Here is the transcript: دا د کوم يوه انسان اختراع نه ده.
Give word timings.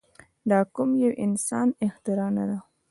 دا 0.49 0.59
د 0.65 0.69
کوم 0.75 0.89
يوه 1.03 1.15
انسان 1.25 1.67
اختراع 1.85 2.29
نه 2.37 2.43
ده. 2.49 2.57